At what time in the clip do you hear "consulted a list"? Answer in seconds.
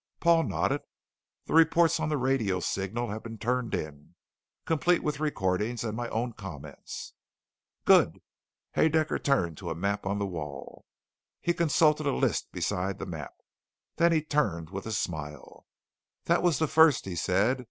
11.53-12.51